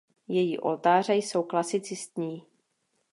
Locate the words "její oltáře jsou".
0.27-1.43